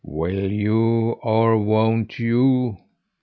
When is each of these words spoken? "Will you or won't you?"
"Will 0.03 0.51
you 0.51 1.11
or 1.21 1.59
won't 1.59 2.17
you?" 2.17 2.79